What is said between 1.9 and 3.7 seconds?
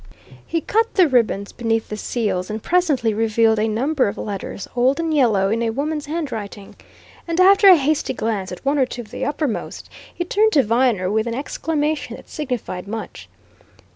seals, and presently revealed a